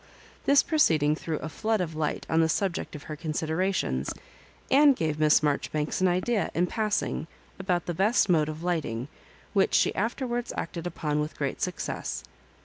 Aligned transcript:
This 0.45 0.63
proceeding 0.63 1.15
threw 1.15 1.37
A 1.41 1.47
flood 1.47 1.79
of 1.79 1.93
light 1.93 2.25
on 2.27 2.41
the 2.41 2.49
subject 2.49 2.95
of 2.95 3.03
her 3.03 3.15
considera 3.15 3.71
tions, 3.71 4.11
and 4.71 4.95
gave 4.95 5.19
Miss 5.19 5.43
Marjoribanks 5.43 6.01
an 6.01 6.07
idea, 6.07 6.49
in 6.55 6.65
passing, 6.65 7.27
about 7.59 7.85
the 7.85 7.93
best 7.93 8.27
mode 8.27 8.49
of 8.49 8.63
lighting, 8.63 9.09
which 9.53 9.75
she 9.75 9.93
afterwards 9.93 10.51
acted 10.57 10.87
upon 10.87 11.19
with 11.19 11.37
great 11.37 11.61
success. 11.61 12.23